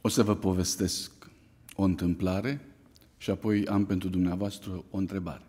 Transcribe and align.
O 0.00 0.08
să 0.08 0.22
vă 0.22 0.36
povestesc 0.36 1.10
o 1.76 1.82
întâmplare 1.82 2.60
și 3.18 3.30
apoi 3.30 3.66
am 3.66 3.86
pentru 3.86 4.08
dumneavoastră 4.08 4.84
o 4.90 4.96
întrebare. 4.96 5.42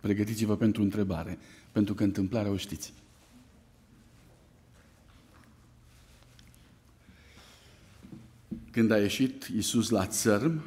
Pregătiți-vă 0.00 0.56
pentru 0.56 0.82
întrebare, 0.82 1.38
pentru 1.72 1.94
că 1.94 2.04
întâmplarea 2.04 2.50
o 2.50 2.56
știți. 2.56 2.92
Când 8.70 8.90
a 8.90 8.98
ieșit 8.98 9.44
Iisus 9.54 9.88
la 9.88 10.06
țărm, 10.06 10.62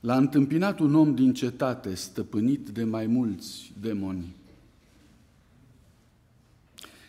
l-a 0.00 0.16
întâmpinat 0.16 0.78
un 0.78 0.94
om 0.94 1.14
din 1.14 1.34
cetate, 1.34 1.94
stăpânit 1.94 2.68
de 2.68 2.84
mai 2.84 3.06
mulți 3.06 3.72
demoni. 3.80 4.34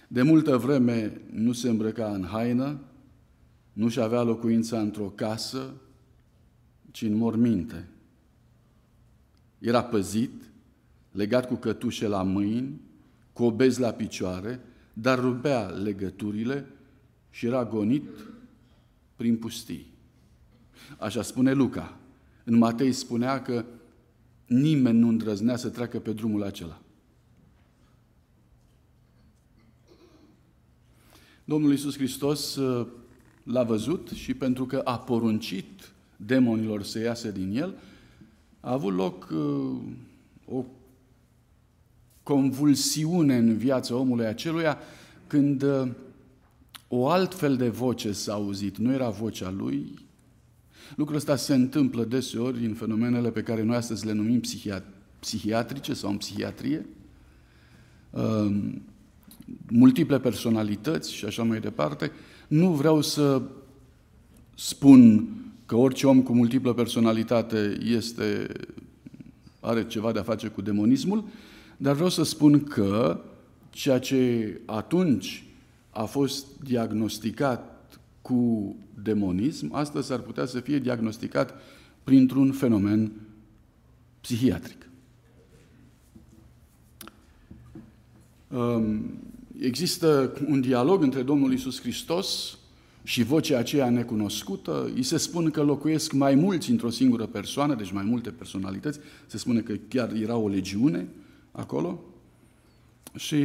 De 0.08 0.22
multă 0.22 0.58
vreme 0.58 1.22
nu 1.32 1.52
se 1.52 1.70
îmbrăca 1.70 2.12
în 2.12 2.26
haină, 2.26 2.80
nu-și 3.74 4.00
avea 4.00 4.22
locuința 4.22 4.80
într-o 4.80 5.10
casă, 5.10 5.74
ci 6.92 7.02
în 7.02 7.14
morminte. 7.14 7.88
Era 9.60 9.84
păzit, 9.84 10.32
legat 11.12 11.48
cu 11.48 11.56
cătușe 11.56 12.08
la 12.08 12.24
mâini, 12.24 12.82
cu 13.34 13.44
obezi 13.44 13.80
la 13.80 13.92
picioare, 13.92 14.60
dar 14.94 15.20
rupea 15.20 15.62
legăturile 15.62 16.66
și 17.30 17.46
era 17.46 17.66
gonit 17.66 18.10
prin 19.16 19.38
pustii. 19.38 19.94
Așa 20.98 21.22
spune 21.22 21.54
Luca. 21.54 21.98
În 22.44 22.58
Matei 22.58 22.92
spunea 22.92 23.42
că 23.42 23.66
nimeni 24.46 24.98
nu 24.98 25.08
îndrăznea 25.08 25.56
să 25.56 25.70
treacă 25.70 26.00
pe 26.00 26.14
drumul 26.14 26.44
acela. 26.44 26.82
Domnul 31.44 31.72
Iisus 31.72 31.96
Hristos 31.96 32.56
uh, 32.56 32.88
l-a 33.52 33.64
văzut 33.64 34.10
și 34.14 34.34
pentru 34.34 34.66
că 34.66 34.82
a 34.84 34.98
poruncit 34.98 35.92
demonilor 36.16 36.84
să 36.84 37.00
iasă 37.00 37.28
din 37.28 37.58
el, 37.58 37.74
a 38.60 38.72
avut 38.72 38.94
loc 38.94 39.30
uh, 39.32 39.78
o 40.46 40.66
convulsiune 42.24 43.38
în 43.38 43.58
viața 43.58 43.96
omului 43.96 44.26
aceluia 44.26 44.78
când 45.28 45.64
uh, 45.64 45.88
o 46.88 47.08
altfel 47.08 47.58
de 47.58 47.70
voce 47.70 48.12
s-a 48.12 48.34
auzit. 48.34 48.78
Nu 48.78 48.94
era 48.94 49.10
vocea 49.10 49.50
lui. 49.50 49.94
Lucrul 50.96 51.18
ăsta 51.18 51.36
se 51.36 51.54
întâmplă 51.54 52.04
deseori 52.04 52.66
în 52.66 52.74
fenomenele 52.74 53.32
pe 53.32 53.42
care 53.44 53.64
noi 53.64 53.76
astăzi 53.76 54.06
le 54.06 54.12
numim 54.12 54.42
psihiatrice 55.20 55.94
sau 55.94 56.10
în 56.10 56.18
psihiatrie. 56.18 56.86
Um, 58.10 58.82
multiple 59.70 60.20
personalități 60.20 61.14
și 61.14 61.26
așa 61.26 61.44
mai 61.44 61.60
departe. 61.60 62.12
Nu 62.52 62.72
vreau 62.72 63.02
să 63.02 63.42
spun 64.56 65.28
că 65.66 65.76
orice 65.76 66.08
om 66.08 66.22
cu 66.22 66.34
multiplă 66.34 66.74
personalitate 66.74 67.78
este, 67.84 68.48
are 69.60 69.88
ceva 69.88 70.12
de 70.12 70.20
a 70.20 70.24
face 70.24 70.48
cu 70.48 70.62
demonismul, 70.62 71.24
dar 71.78 71.94
vreau 71.94 72.10
să 72.10 72.24
spun 72.24 72.64
că 72.64 73.22
ceea 73.70 74.00
ce 74.00 74.62
atunci 74.66 75.44
a 75.90 76.04
fost 76.04 76.46
diagnosticat 76.64 78.00
cu 78.22 78.76
demonism, 79.04 79.74
astăzi 79.74 80.14
ar 80.14 80.20
putea 80.20 80.46
să 80.46 80.60
fie 80.60 80.80
diagnosticat 80.80 81.54
printr-un 82.04 82.52
fenomen 82.52 83.12
psihiatric. 84.22 84.90
Um, 88.48 89.20
există 89.62 90.38
un 90.48 90.62
dialog 90.62 91.04
între 91.04 91.22
Domnul 91.22 91.54
Isus 91.54 91.82
Hristos 91.82 92.58
și 93.04 93.24
vocea 93.24 93.58
aceea 93.58 93.90
necunoscută, 93.90 94.92
îi 94.96 95.04
se 95.04 95.18
spune 95.18 95.50
că 95.50 95.64
locuiesc 95.64 96.12
mai 96.12 96.36
mulți 96.36 96.70
într-o 96.70 96.90
singură 96.90 97.26
persoană, 97.26 97.76
deci 97.76 97.92
mai 97.92 98.04
multe 98.04 98.30
personalități, 98.30 99.00
se 99.28 99.38
spune 99.38 99.60
că 99.60 99.74
chiar 99.88 100.14
era 100.14 100.36
o 100.36 100.48
legiune 100.48 101.08
acolo. 101.52 102.00
Și 103.16 103.44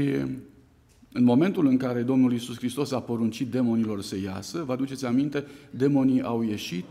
în 1.12 1.24
momentul 1.24 1.66
în 1.66 1.76
care 1.76 2.02
Domnul 2.02 2.32
Iisus 2.32 2.56
Hristos 2.56 2.92
a 2.92 3.00
poruncit 3.00 3.50
demonilor 3.50 4.02
să 4.02 4.16
iasă, 4.18 4.62
vă 4.66 4.72
aduceți 4.72 5.04
aminte, 5.04 5.44
demonii 5.70 6.22
au 6.22 6.42
ieșit 6.42 6.84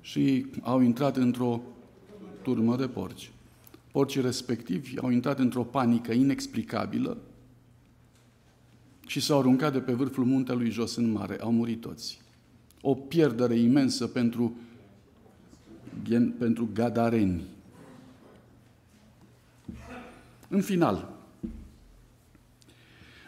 și 0.00 0.46
au 0.60 0.80
intrat 0.80 1.16
într-o 1.16 1.62
turmă 2.42 2.76
de 2.76 2.86
porci. 2.86 3.30
Porcii 3.92 4.20
respectivi 4.20 4.98
au 4.98 5.10
intrat 5.10 5.38
într-o 5.38 5.62
panică 5.62 6.12
inexplicabilă, 6.12 7.16
și 9.06 9.20
s-au 9.20 9.38
aruncat 9.38 9.72
de 9.72 9.80
pe 9.80 9.92
vârful 9.92 10.24
muntelui 10.24 10.70
jos 10.70 10.96
în 10.96 11.10
mare. 11.10 11.36
Au 11.40 11.52
murit 11.52 11.80
toți. 11.80 12.20
O 12.80 12.94
pierdere 12.94 13.58
imensă 13.58 14.06
pentru, 14.06 14.56
pentru 16.38 16.68
gadareni. 16.72 17.42
În 20.48 20.60
final, 20.60 21.12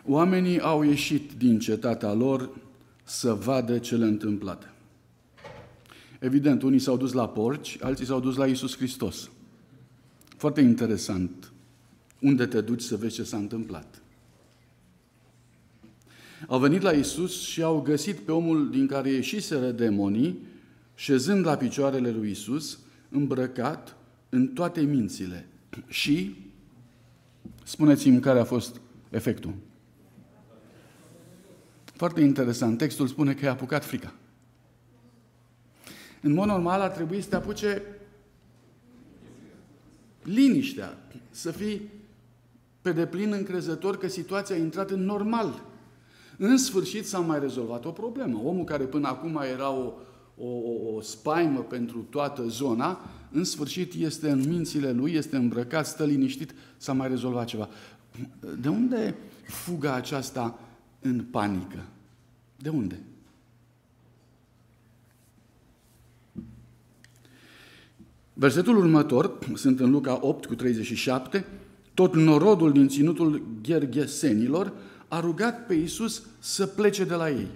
oamenii 0.05 0.61
au 0.61 0.83
ieșit 0.83 1.33
din 1.33 1.59
cetatea 1.59 2.13
lor 2.13 2.51
să 3.03 3.35
vadă 3.35 3.79
cele 3.79 4.05
întâmplate. 4.05 4.71
Evident, 6.19 6.63
unii 6.63 6.79
s-au 6.79 6.97
dus 6.97 7.13
la 7.13 7.29
porci, 7.29 7.79
alții 7.81 8.07
s-au 8.07 8.21
dus 8.21 8.37
la 8.37 8.47
Isus 8.47 8.77
Hristos. 8.77 9.31
Foarte 10.37 10.61
interesant. 10.61 11.53
Unde 12.21 12.47
te 12.47 12.61
duci 12.61 12.81
să 12.81 12.97
vezi 12.97 13.15
ce 13.15 13.23
s-a 13.23 13.37
întâmplat? 13.37 14.03
Au 16.47 16.59
venit 16.59 16.83
la 16.83 16.91
Isus 16.91 17.41
și 17.43 17.63
au 17.63 17.81
găsit 17.81 18.19
pe 18.19 18.33
omul 18.33 18.71
din 18.71 18.87
care 18.87 19.11
ieșiseră 19.11 19.71
demonii, 19.71 20.39
șezând 20.95 21.47
la 21.47 21.57
picioarele 21.57 22.11
lui 22.11 22.31
Isus, 22.31 22.79
îmbrăcat 23.09 23.97
în 24.29 24.47
toate 24.47 24.81
mințile. 24.81 25.49
Și, 25.89 26.37
spuneți-mi 27.65 28.21
care 28.21 28.39
a 28.39 28.45
fost 28.45 28.81
efectul. 29.11 29.55
Foarte 31.85 32.21
interesant, 32.21 32.79
textul 32.79 33.07
spune 33.07 33.35
că 33.35 33.45
i-a 33.45 33.51
apucat 33.51 33.85
frica. 33.85 34.15
În 36.21 36.33
mod 36.33 36.47
normal 36.47 36.81
ar 36.81 36.91
trebui 36.91 37.21
să 37.23 37.29
te 37.29 37.37
apuce 37.37 37.83
liniștea, 40.23 40.99
să 41.31 41.51
fii 41.51 41.81
pe 42.83 42.93
deplin 42.93 43.33
încrezător 43.33 43.99
că 43.99 44.09
situația 44.09 44.57
a 44.57 44.59
intrat 44.59 44.91
în 44.91 45.05
normal. 45.05 45.63
În 46.39 46.57
sfârșit 46.57 47.07
s-a 47.07 47.19
mai 47.19 47.41
rezolvat 47.41 47.85
o 47.85 47.91
problemă. 47.91 48.41
Omul 48.45 48.65
care 48.65 48.85
până 48.85 49.09
acum 49.09 49.41
era 49.53 49.71
o, 49.71 49.93
o, 50.37 50.49
o 50.95 51.01
spaimă 51.01 51.61
pentru 51.61 52.07
toată 52.11 52.47
zona, 52.47 53.01
în 53.31 53.45
sfârșit 53.45 53.93
este 53.95 54.31
în 54.31 54.49
mințile 54.49 54.93
lui, 54.93 55.13
este 55.13 55.37
îmbrăcat, 55.37 55.87
stă 55.87 56.05
liniștit, 56.05 56.55
s-a 56.77 56.93
mai 56.93 57.09
rezolvat 57.09 57.47
ceva. 57.47 57.69
De 58.61 58.69
unde 58.69 59.15
fuga 59.47 59.95
aceasta 59.95 60.59
în 61.01 61.25
panică? 61.31 61.85
De 62.57 62.69
unde? 62.69 63.01
Versetul 68.33 68.77
următor, 68.77 69.39
sunt 69.55 69.81
în 69.81 69.91
Luca 69.91 70.19
8 70.21 70.47
cu 70.47 70.55
37, 70.55 71.47
tot 71.95 72.15
norodul 72.15 72.73
din 72.73 72.89
ținutul 72.89 73.43
Gherghesenilor 73.63 74.73
a 75.09 75.21
rugat 75.21 75.67
pe 75.67 75.75
Iisus 75.75 76.23
să 76.39 76.67
plece 76.67 77.05
de 77.05 77.15
la 77.15 77.31
ei, 77.31 77.49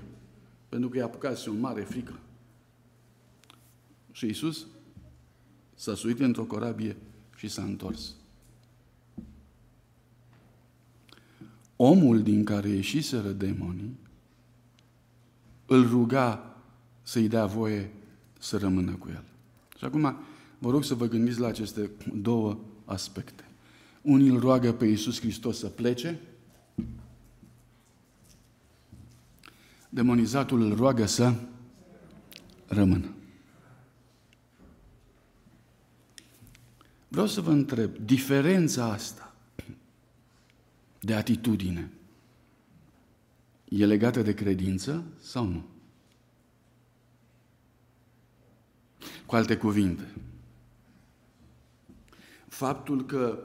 pentru 0.68 0.88
că 0.88 0.96
i-a 0.96 1.04
apucat 1.04 1.46
un 1.46 1.60
mare 1.60 1.80
frică. 1.80 2.18
Și 4.12 4.26
Iisus 4.26 4.66
s-a 5.74 5.94
suit 5.94 6.20
într-o 6.20 6.44
corabie 6.44 6.96
și 7.36 7.48
s-a 7.48 7.62
întors. 7.62 8.14
Omul 11.76 12.22
din 12.22 12.44
care 12.44 12.68
ieșiseră 12.68 13.28
demonii 13.28 13.96
îl 15.66 15.88
ruga 15.88 16.56
să-i 17.02 17.28
dea 17.28 17.46
voie 17.46 17.90
să 18.38 18.56
rămână 18.56 18.92
cu 18.92 19.08
el. 19.08 19.24
Și 19.78 19.84
acum 19.84 20.16
vă 20.58 20.70
rog 20.70 20.84
să 20.84 20.94
vă 20.94 21.06
gândiți 21.06 21.40
la 21.40 21.46
aceste 21.46 21.90
două 22.14 22.58
aspecte. 22.84 23.44
Unii 24.02 24.28
îl 24.28 24.38
roagă 24.40 24.72
pe 24.72 24.86
Iisus 24.86 25.20
Hristos 25.20 25.58
să 25.58 25.66
plece, 25.66 26.20
demonizatul 29.90 30.60
îl 30.60 30.74
roagă 30.74 31.06
să 31.06 31.34
rămână. 32.66 33.14
Vreau 37.08 37.26
să 37.26 37.40
vă 37.40 37.50
întreb, 37.50 37.96
diferența 37.96 38.84
asta 38.84 39.34
de 41.00 41.14
atitudine 41.14 41.90
e 43.64 43.86
legată 43.86 44.22
de 44.22 44.34
credință 44.34 45.04
sau 45.20 45.46
nu? 45.46 45.64
Cu 49.26 49.34
alte 49.36 49.56
cuvinte, 49.56 50.14
faptul 52.48 53.06
că 53.06 53.38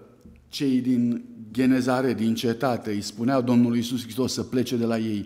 cei 0.48 0.82
din 0.82 1.26
Genezare, 1.52 2.14
din 2.14 2.36
cetate, 2.36 2.92
îi 2.92 3.02
spuneau 3.02 3.42
Domnului 3.42 3.78
Iisus 3.78 4.02
Hristos 4.02 4.34
să 4.34 4.44
plece 4.44 4.78
de 4.78 4.86
la 4.86 4.98
ei, 4.98 5.26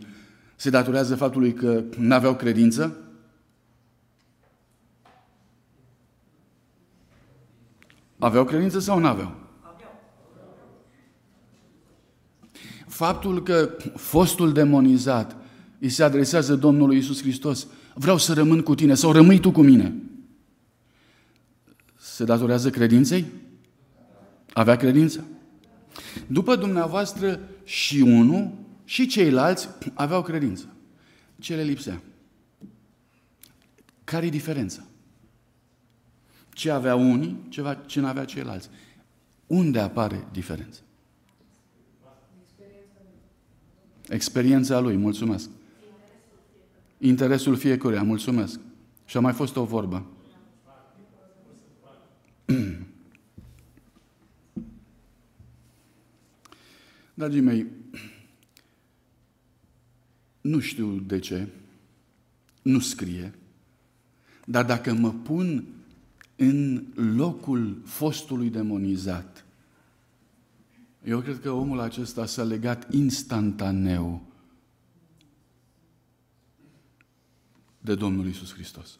se 0.59 0.69
datorează 0.69 1.15
faptului 1.15 1.53
că 1.53 1.83
nu 1.97 2.13
aveau 2.13 2.35
credință? 2.35 2.97
Aveau 8.17 8.43
credință 8.45 8.79
sau 8.79 8.99
nu 8.99 9.07
aveau? 9.07 9.35
Faptul 12.87 13.43
că 13.43 13.69
fostul 13.95 14.53
demonizat 14.53 15.35
îi 15.79 15.89
se 15.89 16.03
adresează 16.03 16.55
Domnului 16.55 16.97
Isus 16.97 17.21
Hristos, 17.21 17.67
vreau 17.93 18.17
să 18.17 18.33
rămân 18.33 18.61
cu 18.61 18.75
tine 18.75 18.93
sau 18.93 19.11
rămâi 19.11 19.39
tu 19.39 19.51
cu 19.51 19.61
mine, 19.61 19.95
se 21.95 22.23
datorează 22.23 22.69
credinței? 22.69 23.25
Avea 24.53 24.75
credință? 24.75 25.23
După 26.27 26.55
dumneavoastră 26.55 27.39
și 27.63 28.01
unul 28.01 28.67
și 28.89 29.07
ceilalți 29.07 29.69
aveau 29.93 30.21
credință. 30.21 30.73
Ce 31.39 31.55
le 31.55 31.63
lipsea? 31.63 32.01
Care 34.03 34.25
e 34.25 34.29
diferența? 34.29 34.83
Ce 36.53 36.71
avea 36.71 36.95
unii, 36.95 37.45
ce, 37.49 37.77
ce 37.85 37.99
nu 37.99 38.07
avea 38.07 38.25
ceilalți? 38.25 38.69
Unde 39.47 39.79
apare 39.79 40.27
diferența? 40.31 40.79
Experiența 44.07 44.79
lui, 44.79 44.95
mulțumesc. 44.95 45.49
Interesul 46.97 47.55
fiecăruia, 47.55 48.03
mulțumesc. 48.03 48.59
Și 49.05 49.17
a 49.17 49.19
mai 49.19 49.33
fost 49.33 49.55
o 49.55 49.63
vorbă. 49.63 50.05
Dragii 57.13 57.41
mei, 57.41 57.67
nu 60.49 60.59
știu 60.59 60.99
de 60.99 61.19
ce, 61.19 61.47
nu 62.61 62.79
scrie, 62.79 63.33
dar 64.45 64.65
dacă 64.65 64.93
mă 64.93 65.11
pun 65.11 65.65
în 66.35 66.85
locul 66.95 67.81
fostului 67.85 68.49
demonizat, 68.49 69.45
eu 71.03 71.19
cred 71.19 71.39
că 71.39 71.51
omul 71.51 71.79
acesta 71.79 72.25
s-a 72.25 72.43
legat 72.43 72.93
instantaneu 72.93 74.27
de 77.81 77.95
Domnul 77.95 78.27
Isus 78.27 78.53
Hristos. 78.53 78.99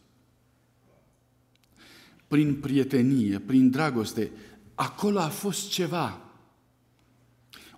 Prin 2.28 2.60
prietenie, 2.60 3.38
prin 3.38 3.70
dragoste, 3.70 4.30
acolo 4.74 5.18
a 5.18 5.28
fost 5.28 5.70
ceva. 5.70 6.20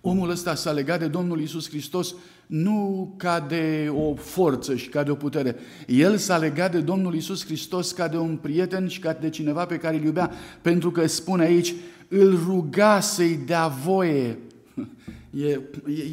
Omul 0.01 0.29
ăsta 0.29 0.55
s-a 0.55 0.71
legat 0.71 0.99
de 0.99 1.07
Domnul 1.07 1.41
Isus 1.41 1.69
Hristos 1.69 2.15
nu 2.47 3.13
ca 3.17 3.39
de 3.39 3.91
o 3.95 4.15
forță 4.15 4.75
și 4.75 4.89
ca 4.89 5.03
de 5.03 5.11
o 5.11 5.15
putere. 5.15 5.55
El 5.87 6.17
s-a 6.17 6.37
legat 6.37 6.71
de 6.71 6.79
Domnul 6.79 7.15
Isus 7.15 7.45
Hristos 7.45 7.91
ca 7.91 8.07
de 8.07 8.17
un 8.17 8.37
prieten 8.37 8.87
și 8.87 8.99
ca 8.99 9.13
de 9.13 9.29
cineva 9.29 9.65
pe 9.65 9.77
care 9.77 9.95
îl 9.97 10.03
iubea, 10.03 10.31
pentru 10.61 10.91
că 10.91 11.07
spune 11.07 11.43
aici, 11.43 11.73
îl 12.07 12.39
ruga 12.45 12.99
să-i 12.99 13.35
dea 13.45 13.67
voie. 13.67 14.37
E, 15.37 15.49
e, 15.49 15.61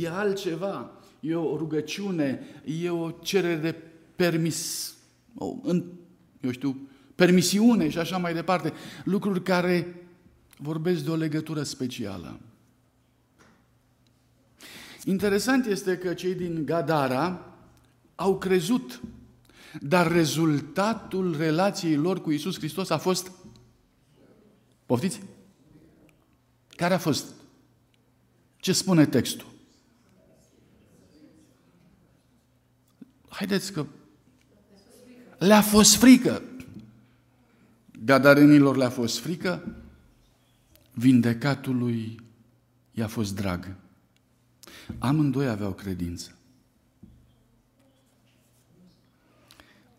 e 0.00 0.08
altceva, 0.08 0.90
e 1.20 1.34
o 1.34 1.56
rugăciune, 1.56 2.40
e 2.82 2.90
o 2.90 3.10
cerere 3.10 3.54
de 3.54 3.74
permis, 4.16 4.94
o, 5.34 5.54
în, 5.62 5.84
eu 6.40 6.50
știu, 6.50 6.88
permisiune 7.14 7.88
și 7.88 7.98
așa 7.98 8.16
mai 8.16 8.34
departe. 8.34 8.72
Lucruri 9.04 9.42
care 9.42 10.06
vorbesc 10.56 11.04
de 11.04 11.10
o 11.10 11.14
legătură 11.14 11.62
specială. 11.62 12.40
Interesant 15.10 15.66
este 15.66 15.98
că 15.98 16.14
cei 16.14 16.34
din 16.34 16.64
Gadara 16.64 17.54
au 18.14 18.38
crezut, 18.38 19.00
dar 19.80 20.12
rezultatul 20.12 21.36
relației 21.36 21.96
lor 21.96 22.20
cu 22.20 22.30
Isus 22.30 22.56
Hristos 22.56 22.90
a 22.90 22.98
fost 22.98 23.30
Poftiți? 24.86 25.20
Care 26.68 26.94
a 26.94 26.98
fost? 26.98 27.24
Ce 28.56 28.72
spune 28.72 29.06
textul? 29.06 29.46
Haideți 33.28 33.72
că 33.72 33.86
le-a 35.38 35.62
fost 35.62 35.96
frică. 35.96 36.42
Gadarenilor 38.04 38.76
le-a 38.76 38.90
fost 38.90 39.18
frică, 39.18 39.82
vindecatului 40.92 42.20
i-a 42.90 43.08
fost 43.08 43.34
drag. 43.34 43.79
Amândoi 44.98 45.48
aveau 45.48 45.72
credință. 45.72 46.34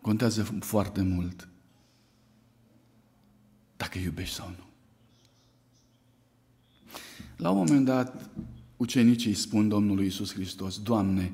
Contează 0.02 0.44
foarte 0.44 1.02
mult 1.02 1.48
dacă 3.78 3.98
iubești 3.98 4.36
sau 4.36 4.50
nu. 4.58 4.66
La 7.38 7.50
un 7.50 7.58
moment 7.58 7.86
dat, 7.86 8.30
ucenicii 8.78 9.34
spun 9.34 9.68
Domnului 9.68 10.06
Isus 10.06 10.34
Hristos, 10.34 10.82
Doamne, 10.82 11.34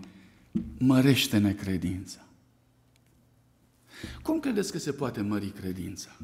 mărește-ne 0.77 1.54
credința. 1.54 2.19
Cum 4.21 4.39
credeți 4.39 4.71
că 4.71 4.77
se 4.77 4.92
poate 4.92 5.21
mări 5.21 5.50
credința? 5.50 6.18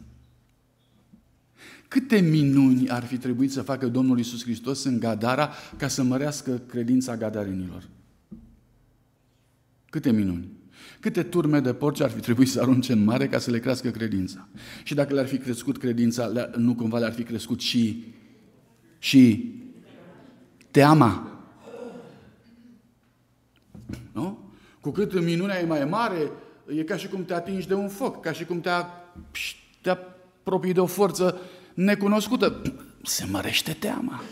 Câte 1.87 2.19
minuni 2.19 2.89
ar 2.89 3.03
fi 3.03 3.17
trebuit 3.17 3.51
să 3.51 3.61
facă 3.61 3.87
Domnul 3.87 4.19
Isus 4.19 4.43
Hristos 4.43 4.83
în 4.83 4.99
Gadara 4.99 5.51
ca 5.77 5.87
să 5.87 6.03
mărească 6.03 6.61
credința 6.67 7.17
gadarenilor? 7.17 7.89
Câte 9.89 10.11
minuni? 10.11 10.47
Câte 10.99 11.23
turme 11.23 11.59
de 11.59 11.73
porci 11.73 12.01
ar 12.01 12.09
fi 12.09 12.19
trebuit 12.19 12.49
să 12.49 12.61
arunce 12.61 12.91
în 12.91 13.03
mare 13.03 13.27
ca 13.27 13.39
să 13.39 13.51
le 13.51 13.59
crească 13.59 13.89
credința? 13.89 14.47
Și 14.83 14.93
dacă 14.93 15.13
le-ar 15.13 15.27
fi 15.27 15.37
crescut 15.37 15.77
credința, 15.77 16.31
nu 16.55 16.75
cumva 16.75 16.97
le-ar 16.97 17.13
fi 17.13 17.23
crescut 17.23 17.59
și, 17.59 18.03
și 18.99 19.51
teama? 20.71 21.41
Nu? 24.11 24.39
Cu 24.81 24.89
cât 24.89 25.23
minunea 25.23 25.59
e 25.59 25.65
mai 25.65 25.85
mare, 25.85 26.31
e 26.75 26.83
ca 26.83 26.97
și 26.97 27.07
cum 27.07 27.25
te 27.25 27.33
atingi 27.33 27.67
de 27.67 27.73
un 27.73 27.87
foc, 27.89 28.21
ca 28.21 28.31
și 28.31 28.45
cum 28.45 28.61
te, 28.61 28.69
te 29.81 29.89
apropii 29.89 30.73
de 30.73 30.79
o 30.79 30.85
forță 30.85 31.39
necunoscută, 31.73 32.61
se 33.03 33.25
mărește 33.25 33.73
teama. 33.73 34.23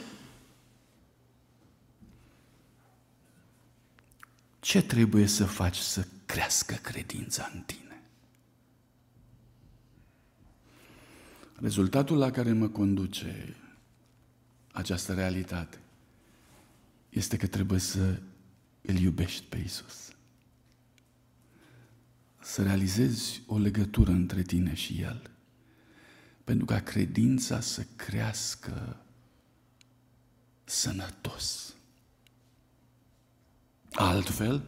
Ce 4.60 4.82
trebuie 4.82 5.26
să 5.28 5.46
faci 5.46 5.78
să 5.78 6.08
crească 6.26 6.76
credința 6.76 7.52
în 7.54 7.62
tine? 7.62 8.02
Rezultatul 11.56 12.18
la 12.18 12.32
care 12.32 12.52
mă 12.52 12.68
conduce 12.68 13.56
această 14.72 15.14
realitate 15.14 15.80
este 17.10 17.38
că 17.38 17.48
trebuie 17.48 17.80
să 17.80 18.20
îl 18.82 18.96
iubești 18.96 19.46
pe 19.50 19.58
Isus. 19.58 20.12
Să 22.40 22.64
realizezi 22.64 23.42
o 23.46 23.58
legătură 23.58 24.12
între 24.12 24.42
tine 24.42 24.74
și 24.74 25.02
El 25.02 25.31
pentru 26.52 26.70
ca 26.70 26.80
credința 26.80 27.60
să 27.62 27.86
crească 27.96 28.98
sănătos. 30.64 31.74
Altfel, 33.92 34.64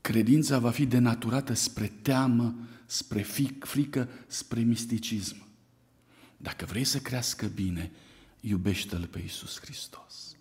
credința 0.00 0.58
va 0.58 0.70
fi 0.70 0.86
denaturată 0.86 1.54
spre 1.54 1.92
teamă, 2.02 2.54
spre 2.86 3.22
frică, 3.60 4.08
spre 4.26 4.60
misticism. 4.60 5.36
Dacă 6.36 6.64
vrei 6.64 6.84
să 6.84 6.98
crească 6.98 7.46
bine, 7.46 7.90
iubește-L 8.40 9.06
pe 9.06 9.18
Iisus 9.18 9.60
Hristos. 9.60 10.36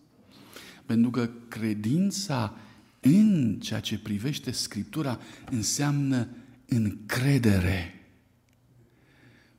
Pentru 0.85 1.09
că 1.09 1.29
credința 1.47 2.57
în 2.99 3.59
ceea 3.59 3.79
ce 3.79 3.99
privește 3.99 4.51
Scriptura 4.51 5.19
înseamnă 5.51 6.27
încredere. 6.65 8.02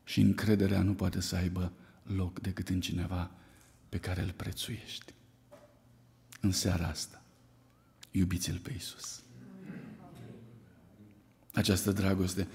Și 0.05 0.21
încrederea 0.21 0.83
nu 0.83 0.95
poate 0.95 1.21
să 1.21 1.37
aibă 1.37 1.73
loc 2.03 2.41
decât 2.41 2.69
în 2.69 2.81
cineva 2.81 3.31
pe 3.89 3.99
care 3.99 4.23
îl 4.23 4.33
prețuiești. 4.37 5.13
În 6.41 6.53
seara 6.53 6.87
asta, 6.87 7.23
iubiți-L 8.11 8.59
pe 8.59 8.73
Iisus. 8.73 9.23
Această 11.53 11.93
dragoste 11.93 12.49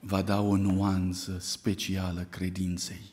va 0.00 0.22
da 0.22 0.40
o 0.40 0.56
nuanță 0.56 1.38
specială 1.38 2.22
credinței. 2.22 3.12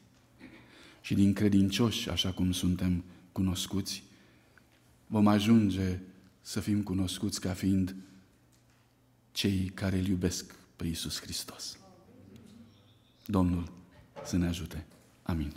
Și 1.02 1.14
din 1.14 1.34
credincioși, 1.34 2.10
așa 2.10 2.32
cum 2.32 2.52
suntem 2.52 3.04
cunoscuți, 3.32 4.04
vom 5.08 5.28
ajunge 5.28 6.00
să 6.42 6.60
fim 6.60 6.84
cunoscuți 6.84 7.42
ca 7.42 7.54
fiind 7.54 7.96
cei 9.32 9.72
care 9.74 9.98
îl 9.98 10.08
iubesc 10.08 10.56
pe 10.76 10.86
Iisus 10.86 11.22
Hristos. 11.22 11.78
Domnul 13.26 13.72
să 14.24 14.38
ne 14.38 14.48
ajute. 14.48 14.86
Amin. 15.24 15.54